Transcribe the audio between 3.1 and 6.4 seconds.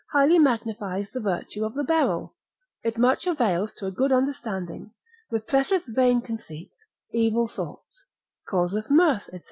avails to a good understanding, represseth vain